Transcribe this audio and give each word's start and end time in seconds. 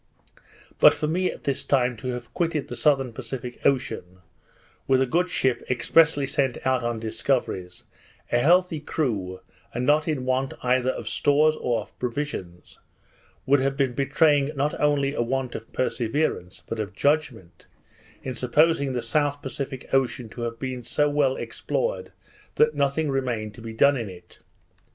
But 0.79 0.95
for 0.95 1.05
me 1.05 1.29
at 1.31 1.43
this 1.43 1.63
time 1.63 1.95
to 1.97 2.07
have 2.07 2.33
quitted 2.33 2.69
the 2.69 2.75
southern 2.75 3.13
Pacific 3.13 3.63
Ocean, 3.63 4.21
with 4.87 4.99
a 4.99 5.05
good 5.05 5.29
ship 5.29 5.61
expressly 5.69 6.25
sent 6.25 6.57
out 6.65 6.81
on 6.81 6.99
discoveries, 6.99 7.83
a 8.31 8.39
healthy 8.39 8.79
crew, 8.79 9.41
and 9.75 9.85
not 9.85 10.07
in 10.07 10.25
want 10.25 10.55
either 10.63 10.89
of 10.89 11.07
stores 11.07 11.55
or 11.55 11.81
of 11.81 11.99
provisions, 11.99 12.79
would 13.45 13.59
have 13.59 13.77
been 13.77 13.93
betraying 13.93 14.49
not 14.55 14.73
only 14.79 15.13
a 15.13 15.21
want 15.21 15.53
of 15.53 15.71
perseverance, 15.71 16.63
but 16.67 16.79
of 16.79 16.95
judgment, 16.95 17.67
in 18.23 18.33
supposing 18.33 18.93
the 18.93 19.03
south 19.03 19.39
Pacific 19.43 19.87
Ocean 19.93 20.29
to 20.29 20.41
have 20.41 20.57
been 20.57 20.83
so 20.83 21.09
well 21.11 21.35
explored, 21.35 22.11
that 22.55 22.73
nothing 22.73 23.11
remained 23.11 23.53
to 23.53 23.61
be 23.61 23.71
done 23.71 23.95
in 23.97 24.09
it. 24.09 24.39